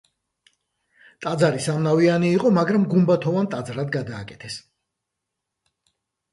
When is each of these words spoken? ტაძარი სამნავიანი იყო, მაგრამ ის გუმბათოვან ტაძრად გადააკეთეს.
ტაძარი 1.25 1.61
სამნავიანი 1.65 2.33
იყო, 2.39 2.53
მაგრამ 2.57 2.89
ის 2.89 2.93
გუმბათოვან 2.95 3.53
ტაძრად 3.55 3.95
გადააკეთეს. 3.99 4.59